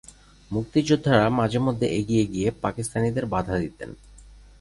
মুক্তিযোদ্ধারা 0.51 1.25
মাঝেমধ্যে 1.29 1.87
এগিয়ে 1.99 2.25
গিয়ে 2.25 2.49
পাকিস্তানিদের 2.61 3.25
বাধা 3.25 3.55
দিতেন। 3.59 3.89